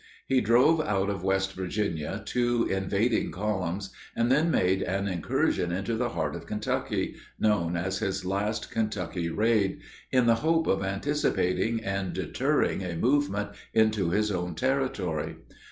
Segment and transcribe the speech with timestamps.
[0.25, 5.95] He drove out of West Virginia two invading columns, and then made an incursion into
[5.95, 9.79] the heart of Kentucky known as his last Kentucky raid
[10.11, 15.35] in the hope of anticipating and deterring a movement into his own territory.